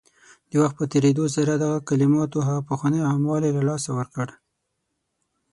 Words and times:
د 0.49 0.51
وخت 0.61 0.75
په 0.79 0.85
تېرېدو 0.93 1.25
سره 1.35 1.51
دغه 1.63 1.77
کلماتو 1.89 2.37
هغه 2.47 2.61
پخوانی 2.69 2.99
عام 3.07 3.21
والی 3.27 3.51
له 3.57 3.63
لاسه 3.69 3.89
ورکړ 3.97 4.27